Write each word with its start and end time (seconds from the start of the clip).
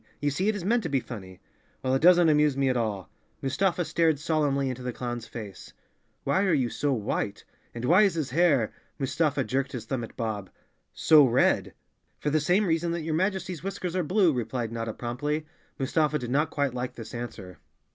You 0.19 0.31
see 0.31 0.47
it 0.47 0.55
is 0.55 0.65
meant 0.65 0.81
to 0.81 0.89
be 0.89 0.99
funny." 0.99 1.41
"Well, 1.83 1.93
it 1.93 2.01
doesn't 2.01 2.27
amuse 2.27 2.57
me 2.57 2.69
at 2.69 2.75
all." 2.75 3.11
Mustafa 3.39 3.85
stared 3.85 4.17
solemnly 4.17 4.67
into 4.67 4.81
the 4.81 4.91
clown's 4.91 5.27
face. 5.27 5.73
"Why 6.23 6.41
are 6.45 6.55
you 6.55 6.71
so 6.71 6.91
white? 6.91 7.43
51 7.43 7.43
The 7.43 7.43
Cowardly 7.43 7.43
Lion 7.43 7.51
of 7.51 7.67
Oz 7.69 7.75
And 7.75 7.85
why 7.85 8.01
is 8.01 8.13
his 8.15 8.29
hair,"—Mustafa 8.31 9.43
jerked 9.43 9.71
his 9.73 9.85
thumb 9.85 10.03
at 10.03 10.17
Bob—"so 10.17 11.25
red?" 11.27 11.75
"For 12.19 12.31
the 12.31 12.39
same 12.39 12.65
reason 12.65 12.91
that 12.93 13.01
your 13.03 13.13
Majesty's 13.13 13.61
whiskers 13.61 13.95
are 13.95 14.03
blue," 14.03 14.33
replied 14.33 14.71
Notta 14.71 14.93
promptly. 14.95 15.45
Mustafa 15.77 16.17
did 16.17 16.31
not 16.31 16.49
quite 16.49 16.73
like 16.73 16.95
this 16.95 17.13
answer. 17.13 17.59